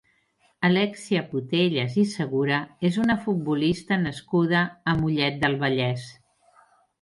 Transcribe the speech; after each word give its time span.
Alèxia 0.67 1.19
Putellas 1.33 1.97
i 2.03 2.05
Segura 2.13 2.61
és 2.89 2.97
una 3.03 3.17
futbolista 3.27 3.99
nascuda 4.07 4.63
a 4.65 4.97
Mollet 5.03 5.39
del 5.45 5.61
Vallès. 5.67 6.09